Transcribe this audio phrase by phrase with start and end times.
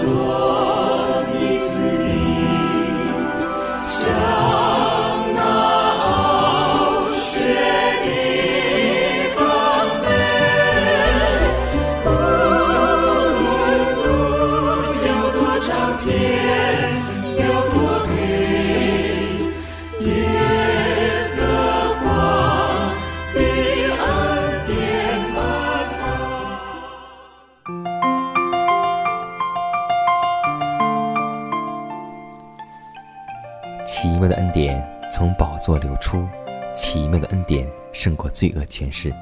[0.00, 0.47] 说。
[38.08, 39.14] 胜过罪恶权势。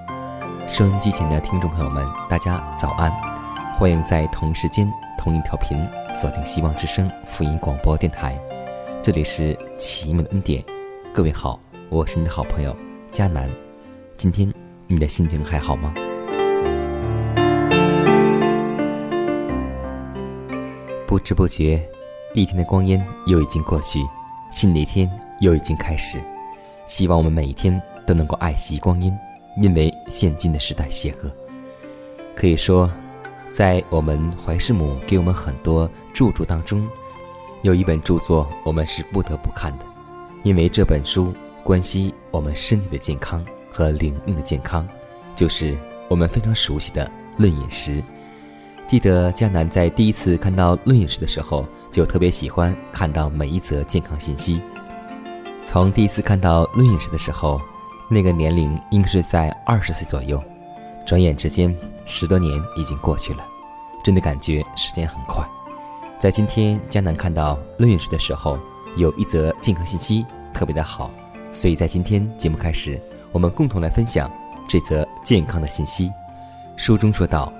[0.68, 3.10] 收音机前的听众朋友们，大家早安！
[3.74, 5.76] 欢迎在同时间、同一条频
[6.14, 8.38] 锁定希望之声福音广播电台，
[9.02, 10.62] 这里是奇妙的恩典。
[11.12, 12.76] 各位好，我是你的好朋友
[13.10, 13.50] 佳南。
[14.16, 14.54] 今天
[14.86, 15.92] 你的心情还好吗？
[21.08, 21.84] 不知不觉，
[22.34, 23.98] 一天的光阴又已经过去。
[24.52, 26.20] 新的一天又已经开始，
[26.86, 29.12] 希望我们每一天都能够爱惜光阴，
[29.60, 31.30] 因为现今的时代邪恶。
[32.34, 32.90] 可以说，
[33.52, 36.88] 在我们怀师母给我们很多著作当中，
[37.62, 39.84] 有一本著作我们是不得不看的，
[40.42, 44.86] 因为这本书关系我们身体的健康和灵命的健康，
[45.34, 45.76] 就是
[46.08, 47.04] 我们非常熟悉的
[47.36, 47.92] 《论饮食》。
[48.86, 51.66] 记得江南在第一次看到《论饮食》的时候。
[51.92, 54.60] 就特别喜欢看到每一则健康信息。
[55.64, 57.58] 从第一次看到论饮食的时候，
[58.08, 60.42] 那个年龄应该是在二十岁左右。
[61.06, 63.44] 转眼之间，十多年已经过去了，
[64.02, 65.44] 真的感觉时间很快。
[66.18, 68.58] 在今天江南看到论饮食的时候，
[68.96, 71.10] 有一则健康信息特别的好，
[71.52, 73.00] 所以在今天节目开始，
[73.32, 74.30] 我们共同来分享
[74.68, 76.10] 这则健康的信息。
[76.76, 77.52] 书中说道。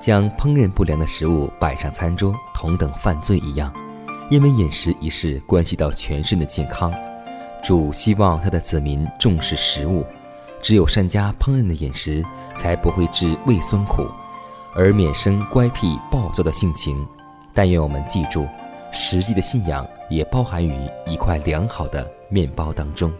[0.00, 3.70] 将烹饪不良的食物摆上餐桌，同等犯罪一样，
[4.30, 6.90] 因为饮食一事关系到全身的健康。
[7.62, 10.04] 主希望他的子民重视食物，
[10.62, 12.24] 只有善加烹饪的饮食，
[12.56, 14.06] 才不会致胃酸苦，
[14.74, 17.06] 而免生乖僻暴躁的性情。
[17.52, 18.46] 但愿我们记住，
[18.92, 23.12] 实际的信仰也包含于一块良好的面包当中，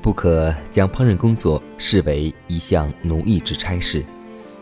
[0.00, 4.04] 不可将烹饪工作视为一项奴役之差事。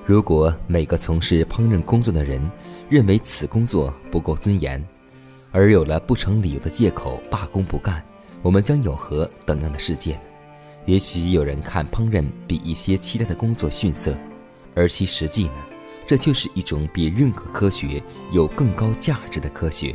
[0.05, 2.41] 如果每个从事烹饪工作的人
[2.89, 4.83] 认为此工作不够尊严，
[5.51, 8.03] 而有了不成理由的借口罢工不干，
[8.43, 10.21] 我们将有何等样的世界呢？
[10.85, 14.17] 也许有人看烹饪比一些其他的工作逊色，
[14.75, 15.55] 而其实际呢，
[16.07, 19.95] 这却是一种比任何科学有更高价值的科学。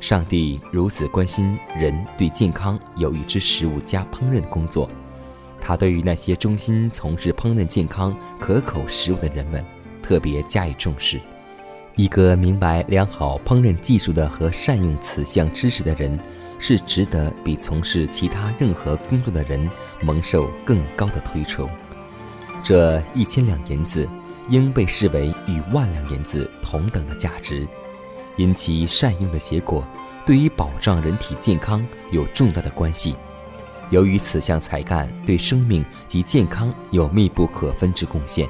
[0.00, 4.88] 上帝如此关心人对健康有益之食物加烹饪工作。
[5.60, 9.64] 他对于那些忠心从事烹饪健康可口食物的人们，
[10.02, 11.20] 特别加以重视。
[11.96, 16.18] 一个明白良好烹饪技术的和善用此项知识的人，
[16.58, 21.68] 是值得比从事其他任何工作的人蒙受更高的推崇。
[22.62, 24.08] 这一千两银子，
[24.48, 27.66] 应被视为与万两银子同等的价值，
[28.36, 29.86] 因其善用的结果，
[30.24, 33.14] 对于保障人体健康有重大的关系。
[33.90, 38.48] 由于此项才干对生命及健康有密不可分之贡献，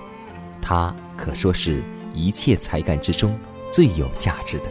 [0.62, 1.82] 它可说是
[2.14, 3.38] 一切才干之中
[3.70, 4.64] 最有价值的。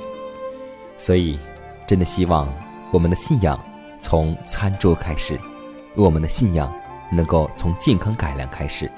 [0.97, 1.37] 所以，
[1.87, 2.51] 真的希望
[2.95, 3.59] 我们的信仰
[3.99, 5.37] 从餐桌开始，
[5.95, 6.73] 我们的信仰
[7.11, 8.89] 能够从健康改良开始。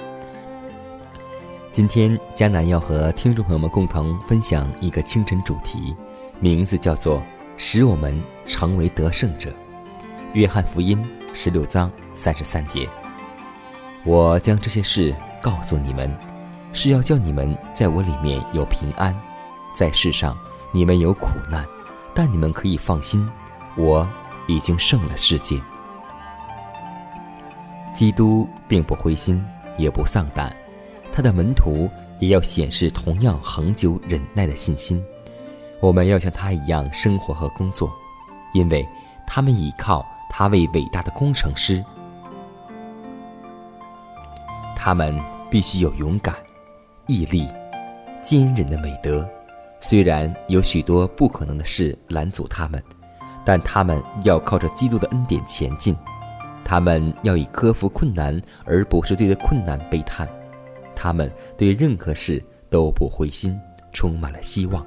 [1.72, 5.96] 今天，江南要和听众朋友们共同分享一个清晨主题，
[6.40, 7.24] 名字叫做
[7.58, 9.52] “使我们成为得胜者”。
[10.34, 11.04] 约翰福音。
[11.34, 12.88] 十六章三十三节，
[14.06, 16.16] 我将这些事告诉你们，
[16.72, 19.16] 是要叫你们在我里面有平安，
[19.74, 20.38] 在世上
[20.72, 21.66] 你们有苦难，
[22.14, 23.28] 但你们可以放心，
[23.78, 24.08] 我
[24.48, 25.60] 已经胜了世界。
[27.94, 29.44] 基督并不灰心，
[29.78, 30.56] 也不丧胆，
[31.12, 31.90] 他的门徒
[32.20, 35.04] 也要显示同样恒久忍耐的信心。
[35.80, 37.92] 我们要像他一样生活和工作，
[38.54, 38.88] 因为
[39.26, 41.84] 他们倚靠他为伟大的工程师。
[44.76, 45.20] 他们
[45.50, 46.36] 必须有勇敢、
[47.08, 47.48] 毅力、
[48.22, 49.28] 坚韧的美德。
[49.80, 52.82] 虽然有许多不可能的事拦阻他们，
[53.48, 55.96] 但他们要靠着基督的恩典前进。
[56.66, 60.28] 他们要以克服困难，而不是对着困难悲叹。
[60.94, 63.58] 他们对任何事都不灰心，
[63.94, 64.86] 充满了希望。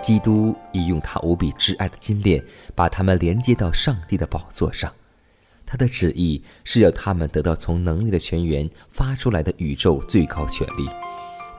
[0.00, 2.40] 基督已用他无比挚爱的金链
[2.76, 4.92] 把他们连接到上帝的宝座上。
[5.66, 10.88] 他的旨意是要他们得到从能力的泉源发出来的宇宙最高权力。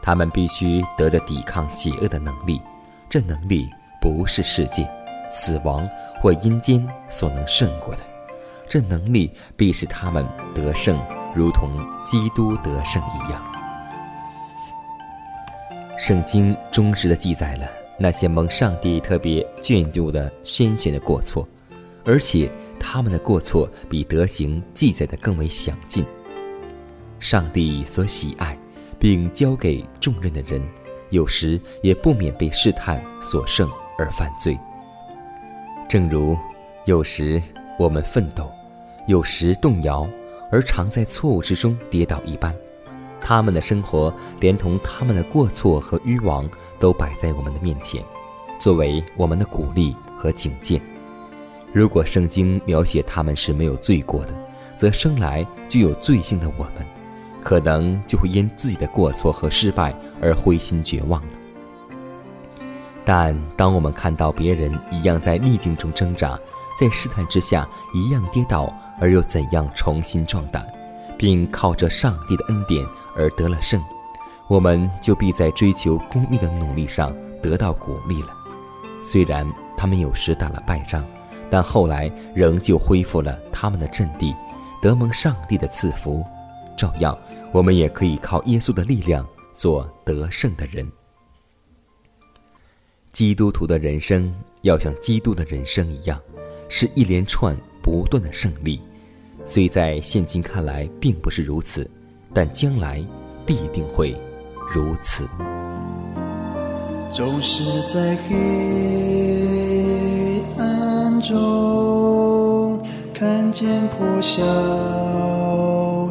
[0.01, 2.62] 他们必须得着抵抗邪恶的能力，
[3.10, 3.68] 这能力
[4.01, 4.89] 不是世界、
[5.33, 5.85] 死亡
[6.21, 8.01] 或阴间所能胜过的，
[8.69, 10.25] 这能力必使他们
[10.56, 10.97] 得胜，
[11.35, 11.69] 如同
[12.06, 13.41] 基督得胜一样。
[15.97, 17.68] 圣经忠实的记载了
[18.00, 21.45] 那些蒙上帝特别眷顾的先贤的过错，
[22.06, 26.06] 而且他们的过错比德行记载的更为详尽。
[27.19, 28.57] 上帝所喜爱。
[29.00, 30.62] 并交给重任的人，
[31.09, 34.57] 有时也不免被试探所胜而犯罪。
[35.88, 36.38] 正如
[36.85, 37.41] 有时
[37.77, 38.51] 我们奋斗，
[39.07, 40.07] 有时动摇，
[40.51, 42.53] 而常在错误之中跌倒一般，
[43.21, 46.50] 他们的生活连同他们的过错和欲望
[46.80, 48.03] 都摆在我们的面前，
[48.59, 50.81] 作为我们的鼓励和警戒。
[51.71, 54.33] 如果圣经描写他们是没有罪过的，
[54.75, 56.86] 则生来就有罪性的我们。
[57.41, 61.31] 可能就会因自己的过错和失败而灰心绝望了。
[63.05, 66.39] 但当我们看到别人一样在逆境中挣扎，
[66.79, 70.65] 在试探之下一样跌倒，而又怎样重新壮胆，
[71.17, 72.85] 并靠着上帝的恩典
[73.15, 73.83] 而得了胜，
[74.47, 78.29] 我们就必在追求公义的努力上得到鼓励了。
[79.03, 79.45] 虽然
[79.75, 81.03] 他们有时打了败仗，
[81.50, 84.33] 但后来仍旧恢复了他们的阵地，
[84.81, 86.25] 得蒙上帝的赐福，
[86.77, 87.17] 照样。
[87.51, 90.89] 我们也可以靠耶稣的力量做得胜的人。
[93.13, 94.33] 基督徒的人生
[94.63, 96.19] 要像基督的人生一样，
[96.68, 98.81] 是一连串不断的胜利。
[99.45, 101.88] 虽在现今看来并不是如此，
[102.33, 103.06] 但将来
[103.45, 104.19] 必定会
[104.68, 105.27] 如此。
[107.12, 108.33] 总是在黑
[110.57, 112.83] 暗中
[113.13, 114.42] 看见破晓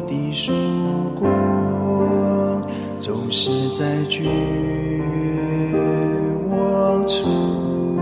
[0.07, 0.53] 的曙
[1.19, 1.29] 光。
[2.97, 4.82] 总是在绝望
[7.05, 7.99] 出，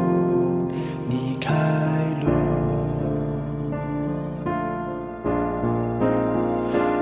[1.09, 1.53] 你开
[2.21, 2.27] 路。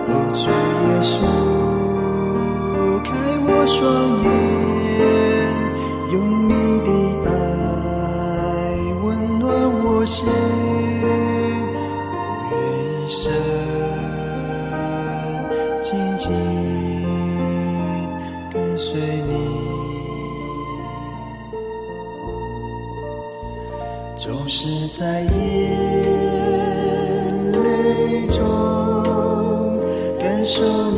[0.07, 1.13] 哦，主耶稣，
[3.03, 3.07] 开
[3.41, 3.77] 我双
[4.23, 4.29] 眼，
[24.99, 25.31] 在眼
[27.53, 28.43] 泪中
[30.19, 30.88] 感受。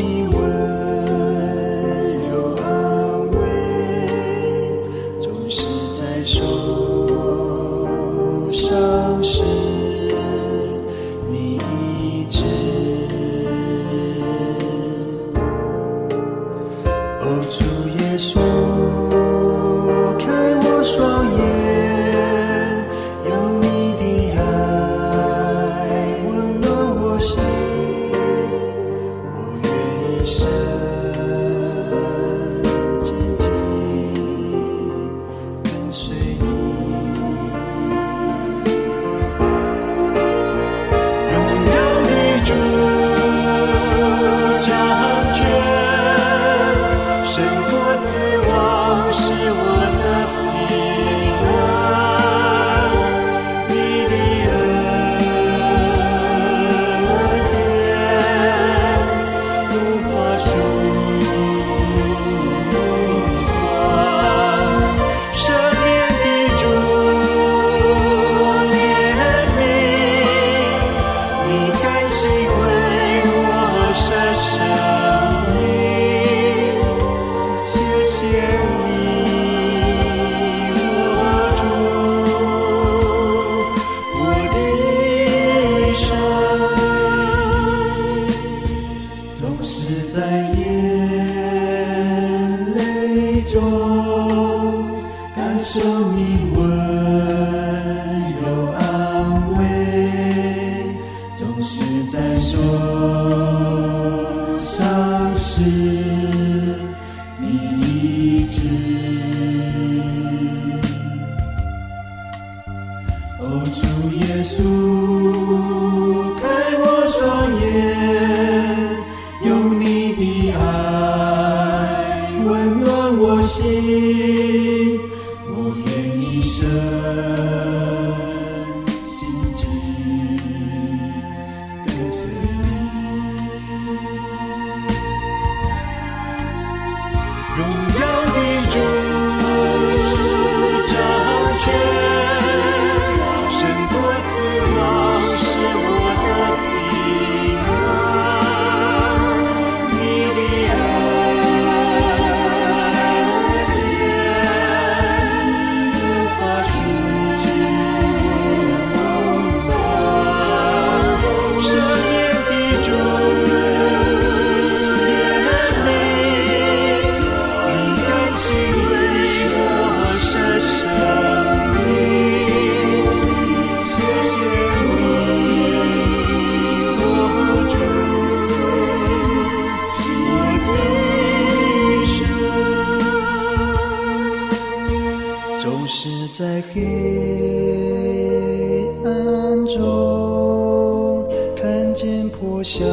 [192.63, 192.85] 小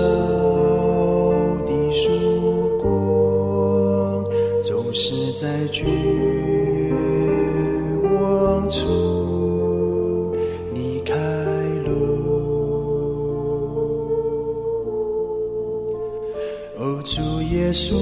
[1.67, 4.25] 的曙光，
[4.65, 5.85] 总是在绝
[8.19, 10.35] 望处
[10.73, 11.15] 你开
[11.85, 11.91] 路。
[16.79, 17.21] 哦，主
[17.53, 17.95] 耶稣，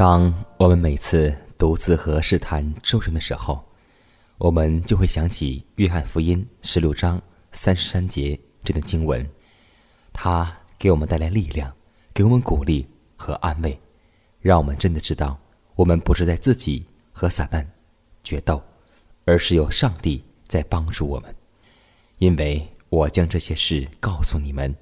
[0.00, 3.62] 当我们每次独自和试探周旋的时候，
[4.38, 7.20] 我们就会想起《约翰福音》十六章
[7.52, 9.28] 三十三节这段经文，
[10.10, 11.70] 它给我们带来力量，
[12.14, 13.78] 给我们鼓励和安慰，
[14.40, 15.38] 让我们真的知道，
[15.74, 17.62] 我们不是在自己和撒旦
[18.24, 18.62] 决斗，
[19.26, 21.36] 而是有上帝在帮助我们。
[22.16, 24.74] 因为我将这些事告诉你们，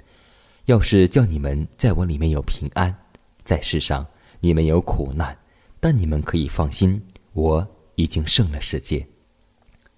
[0.67, 2.97] 要是叫你们在我里面有平安，
[3.43, 4.07] 在世上
[4.41, 5.37] 你们有苦难，
[5.81, 7.03] 但你们可以放心，
[7.33, 9.07] 我已经胜了世界。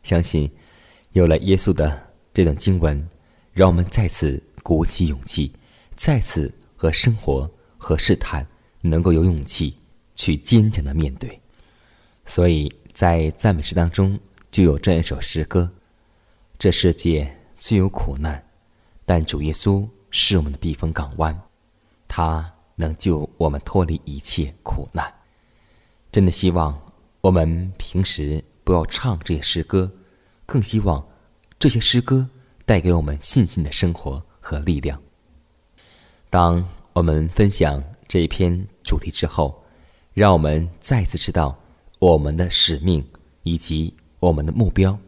[0.02, 0.50] 相信
[1.12, 3.08] 有了耶稣的这段经文，
[3.52, 5.52] 让我们再次鼓起勇气，
[5.94, 8.46] 再次和生活和试探
[8.80, 9.76] 能够有勇气
[10.14, 11.38] 去坚强的面对。
[12.24, 14.18] 所以在赞美诗当中
[14.50, 15.70] 就有这样一首诗歌：
[16.58, 18.42] 这世界虽有苦难，
[19.04, 21.38] 但主耶稣是我们的避风港湾，
[22.08, 25.12] 他能救我们脱离一切苦难。
[26.10, 26.76] 真的希望
[27.20, 29.88] 我们平时不要唱这些诗歌，
[30.46, 31.06] 更希望
[31.58, 32.26] 这些诗歌
[32.64, 35.00] 带给我们信心的生活和力量。
[36.28, 39.62] 当我们分享这一篇主题之后，
[40.14, 41.56] 让我们再次知道
[41.98, 43.04] 我们的使命
[43.42, 44.98] 以及我们的目标，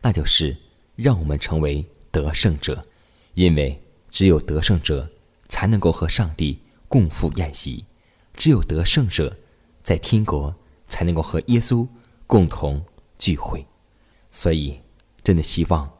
[0.00, 0.56] 那就是
[0.94, 2.84] 让我们成为得胜者，
[3.34, 3.76] 因为
[4.10, 5.08] 只有得胜者
[5.48, 6.58] 才能够和上帝
[6.92, 7.82] 共赴宴席，
[8.34, 9.34] 只有得胜者
[9.82, 10.54] 在天国
[10.88, 11.88] 才能够和耶稣
[12.26, 12.84] 共同
[13.16, 13.66] 聚会。
[14.30, 14.78] 所以，
[15.24, 15.90] 真的希望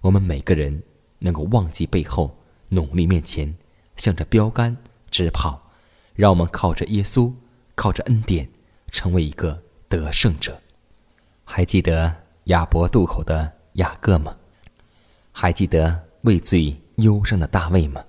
[0.00, 0.82] 我们每个人
[1.20, 2.36] 能够忘记背后，
[2.68, 3.56] 努力面前，
[3.96, 4.76] 向着标杆
[5.08, 5.70] 直跑。
[6.16, 7.32] 让我们靠着耶稣，
[7.76, 8.50] 靠着恩典，
[8.90, 10.60] 成为一个得胜者。
[11.44, 12.12] 还记得
[12.46, 14.36] 亚伯渡口的雅各吗？
[15.30, 18.04] 还记得为罪忧伤的大卫吗？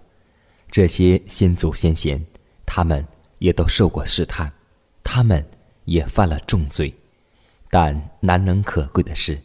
[0.70, 2.26] 这些先祖先贤，
[2.74, 3.06] 他们
[3.40, 4.50] 也都受过试探，
[5.04, 5.46] 他们
[5.84, 6.94] 也犯了重罪，
[7.70, 9.38] 但难能可贵的是，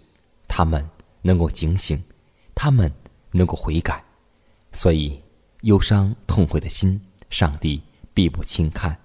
[0.47, 0.89] 他们
[1.23, 2.01] 能够警醒，
[2.55, 2.89] 他们
[3.33, 4.01] 能够悔改，
[4.71, 5.21] 所以
[5.63, 7.83] 忧伤痛悔的心，上帝
[8.15, 8.97] 必不轻看。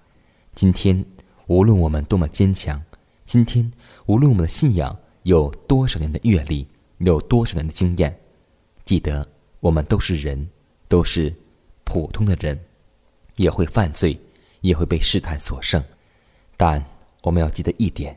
[0.54, 1.04] 今天，
[1.48, 2.80] 无论我们多么坚强，
[3.24, 3.68] 今天
[4.06, 8.16] 无论我们的信仰有多少年的阅历，有多少年的经验，
[8.84, 10.48] 记得我们都是人，
[10.86, 11.34] 都是
[11.82, 12.56] 普通的人，
[13.42, 14.16] 也会犯罪，
[14.60, 15.82] 也会被试探所胜。
[16.56, 16.82] 但
[17.22, 18.16] 我们要记得一点，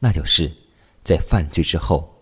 [0.00, 0.50] 那就是
[1.04, 2.12] 在犯罪之后，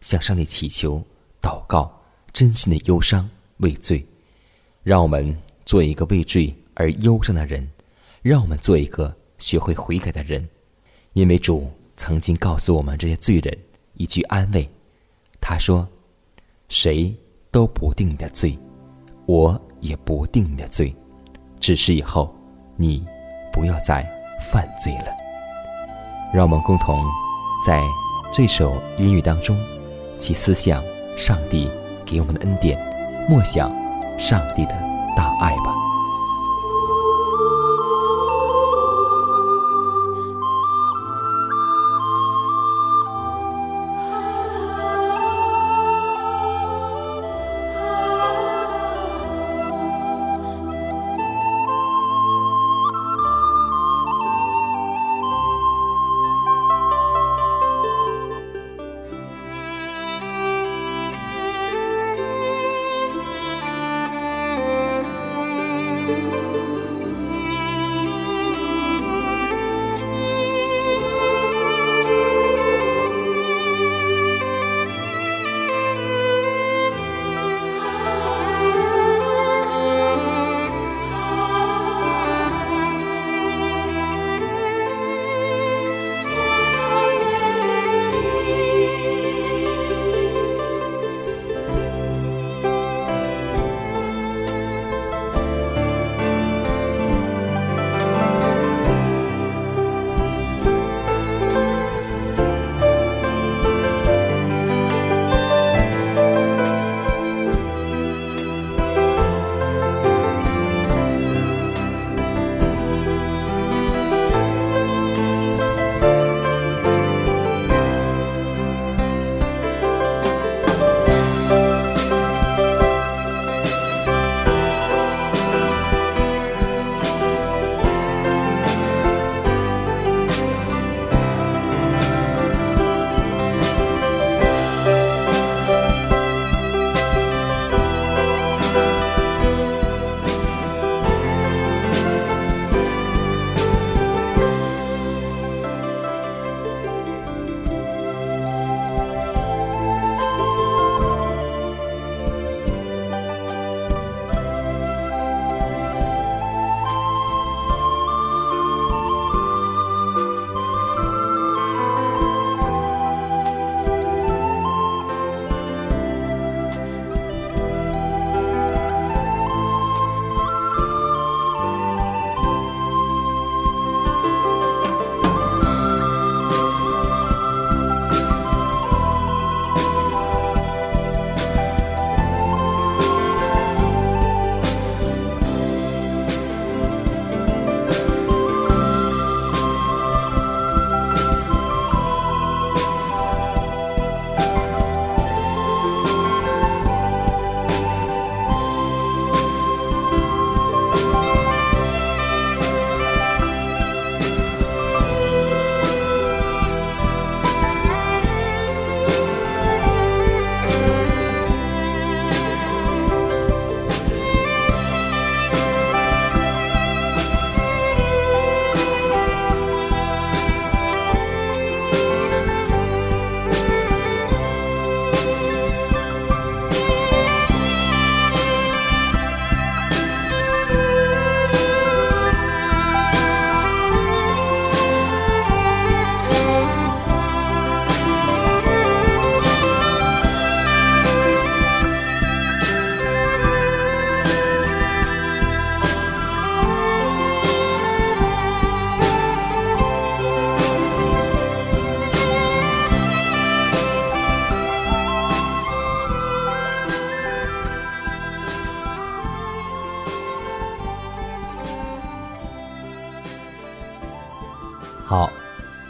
[0.00, 1.02] 向上帝祈求
[1.42, 1.92] 祷告、
[2.32, 4.06] 真心的忧伤、畏罪。
[4.84, 7.68] 让我们做一个畏罪而忧伤的人，
[8.22, 10.48] 让我们做一个学会悔改的人。
[11.14, 13.58] 因为主曾经告诉我们这些罪人
[13.94, 14.68] 一句安慰，
[15.40, 15.88] 他说
[16.68, 17.12] ：“谁
[17.50, 18.56] 都不定你的罪，
[19.26, 20.94] 我也不定你的罪，
[21.60, 22.34] 只是以后
[22.76, 23.04] 你
[23.52, 24.04] 不要再
[24.40, 25.06] 犯罪了。”
[26.34, 27.04] 让我们共同
[27.64, 27.80] 在
[28.32, 29.56] 这首音语当中，
[30.18, 30.82] 去思想
[31.16, 31.70] 上帝
[32.04, 32.76] 给我们的恩典，
[33.28, 33.70] 默想
[34.18, 34.72] 上帝的
[35.16, 35.75] 大爱吧。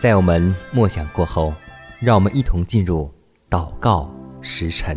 [0.07, 1.53] 在我们默想过后，
[1.99, 3.11] 让我们一同进入
[3.51, 4.09] 祷告
[4.41, 4.97] 时辰。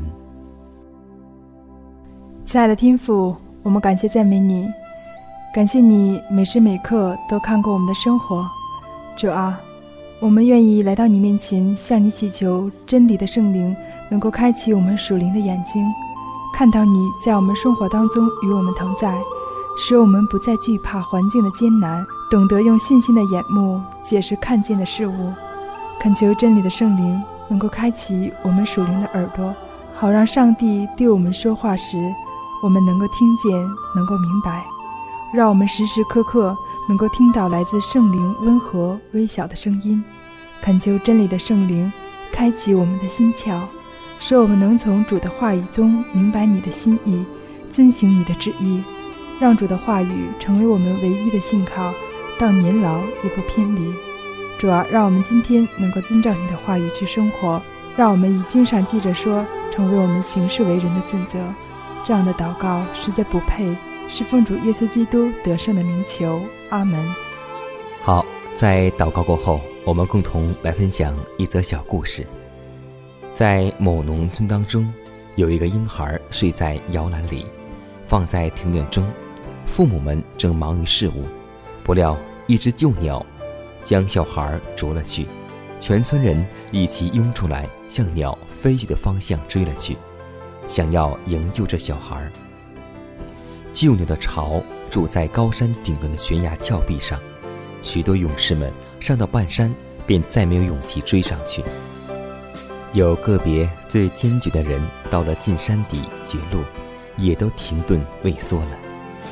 [2.45, 4.67] 亲爱的天父，我们感谢赞美你，
[5.51, 8.45] 感谢你每时每刻都看过我们的生活。
[9.17, 9.59] 主啊，
[10.19, 13.75] 我们愿意来到你面前，向你祈求真理的圣灵
[14.11, 15.83] 能够开启我们属灵的眼睛，
[16.53, 19.19] 看到你在我们生活当中与我们同在，
[19.75, 22.05] 使我们不再惧怕环境的艰难。
[22.29, 25.33] 懂得用信心的眼目解释看见的事物，
[25.99, 29.51] 恳求真理的圣灵能够开启我们属灵的耳朵，
[29.95, 31.97] 好让上帝对我们说话时，
[32.61, 33.51] 我们能够听见，
[33.95, 34.63] 能够明白。
[35.33, 36.55] 让我们时时刻刻
[36.87, 40.03] 能够听到来自圣灵温和微小的声音，
[40.61, 41.91] 恳求真理的圣灵
[42.31, 43.59] 开启我们的心窍，
[44.19, 47.25] 使我们能从主的话语中明白你的心意，
[47.71, 48.83] 遵行你的旨意，
[49.39, 51.91] 让主的话语成为我们唯一的信靠，
[52.39, 53.93] 到年老也不偏离。
[54.57, 57.61] 主啊，让我们今天能够遵照你的话语去生活，
[57.97, 61.37] 让我们以经上记着说成为我们行事为人的准则。
[62.03, 63.75] 这样的祷告实在不配。
[64.11, 66.99] 是奉主耶稣基督得胜的名求，阿门。
[68.01, 68.25] 好，
[68.55, 72.25] 在祷告过后，我们共同来分享一则小故事。
[73.35, 74.91] 在某农村当中，
[75.35, 77.45] 有一个婴孩睡在摇篮里，
[78.07, 79.05] 放在庭院中，
[79.67, 81.25] 父母们正忙于事务，
[81.89, 83.25] 不料一只旧鸟
[83.83, 85.25] 将小孩啄了去，
[85.79, 89.97] 全村人一起拥出来，向鸟飞去的方向追了去，
[90.67, 92.31] 想要营救这小孩。
[93.73, 97.19] 旧鸟的巢住在高山顶端的悬崖峭壁上，
[97.81, 99.73] 许多勇士们上到半山，
[100.05, 101.63] 便再没有勇气追上去。
[102.93, 106.61] 有个别最坚决的人，到了近山底绝路，
[107.17, 108.77] 也都停顿畏缩了。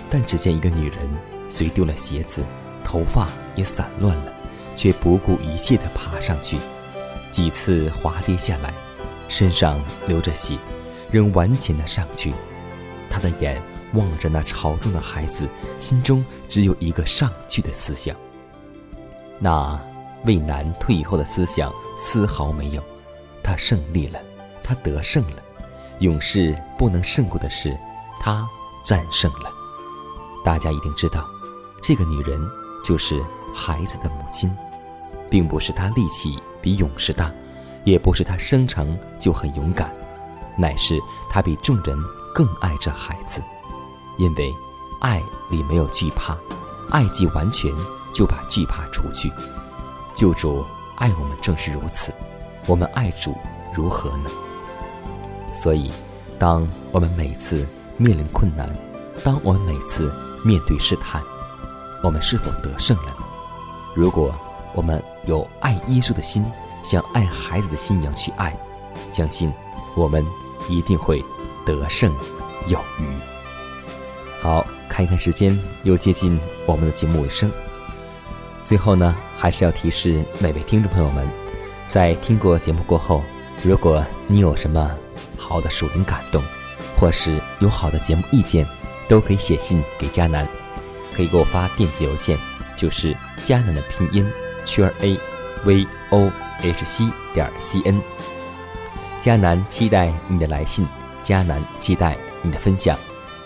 [0.09, 0.97] 但只见一个女人，
[1.47, 2.43] 虽丢了鞋子，
[2.83, 4.33] 头发也散乱了，
[4.75, 6.57] 却不顾一切地爬上去，
[7.31, 8.73] 几次滑跌下来，
[9.27, 10.57] 身上流着血，
[11.11, 12.33] 仍顽强地上去。
[13.09, 13.61] 他的眼。
[13.93, 15.47] 望着那朝中的孩子，
[15.79, 18.13] 心中只有一个上去的思想。
[19.39, 19.79] 那
[20.25, 22.83] 畏难退后的思想丝毫没有，
[23.41, 24.19] 他胜利了，
[24.61, 25.37] 他得胜了。
[25.99, 27.75] 勇士不能胜过的事，
[28.19, 28.45] 他
[28.83, 29.49] 战胜了。
[30.43, 31.25] 大家一定知道，
[31.81, 32.39] 这个女人
[32.83, 34.51] 就是孩子的母亲，
[35.29, 37.31] 并不是她力气比勇士大，
[37.83, 39.89] 也不是她生成就很勇敢，
[40.57, 41.97] 乃是她比众人
[42.33, 43.41] 更爱这孩子。
[44.17, 44.53] 因为
[44.99, 46.35] 爱里没有惧怕，
[46.89, 47.71] 爱既完全，
[48.13, 49.31] 就把惧怕除去。
[50.13, 52.11] 救主爱我们正是如此，
[52.65, 53.35] 我们爱主
[53.73, 54.29] 如何呢？
[55.53, 55.91] 所以，
[56.39, 58.67] 当我们每次面临困难，
[59.23, 60.11] 当我们每次
[60.43, 61.21] 面对试探，
[62.03, 63.25] 我们是否得胜了呢？
[63.95, 64.33] 如果
[64.73, 66.45] 我们有爱耶稣的心，
[66.83, 68.55] 像爱孩子的心一样去爱，
[69.11, 69.51] 相信
[69.95, 70.25] 我们
[70.69, 71.23] 一定会
[71.65, 72.13] 得胜
[72.67, 73.05] 有余。
[74.41, 77.51] 好，看一看时间，又接近我们的节目尾声。
[78.63, 81.27] 最后呢，还是要提示每位听众朋友们，
[81.87, 83.23] 在听过节目过后，
[83.63, 84.91] 如果你有什么
[85.37, 86.43] 好的属灵感动，
[86.99, 88.67] 或是有好的节目意见，
[89.07, 90.47] 都可以写信给佳南，
[91.17, 92.37] 可以给我发电子邮件，
[92.75, 93.11] 就是
[93.43, 94.23] 佳楠的拼音
[94.63, 95.17] 圈 a
[95.65, 97.99] v o h c 点 c n。
[99.19, 100.87] 佳楠期待你的来信，
[101.23, 102.95] 佳楠期待你的分享。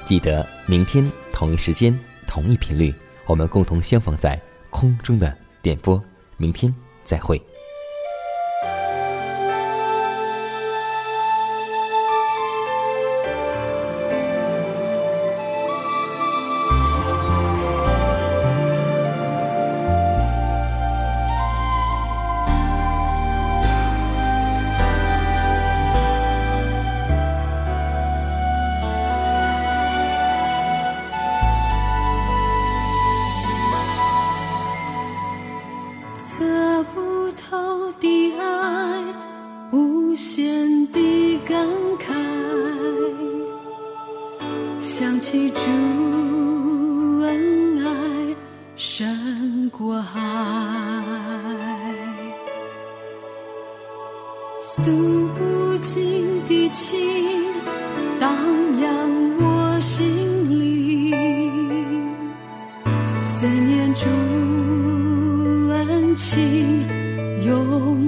[0.06, 2.94] 记得明天同一时间、同一频率，
[3.26, 4.38] 我们共同相逢在
[4.70, 6.02] 空中的点播。
[6.36, 7.42] 明天再会。
[64.02, 64.08] 主
[65.70, 66.88] 恩情
[67.46, 68.01] 永。